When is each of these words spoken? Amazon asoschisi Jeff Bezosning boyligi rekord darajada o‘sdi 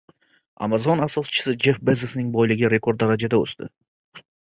Amazon 0.67 1.03
asoschisi 1.07 1.55
Jeff 1.65 1.83
Bezosning 1.91 2.35
boyligi 2.41 2.75
rekord 2.77 3.01
darajada 3.07 3.45
o‘sdi 3.47 3.73